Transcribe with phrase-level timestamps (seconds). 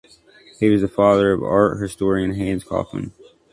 [0.59, 3.11] He was the father of art historian Hans Kauffmann.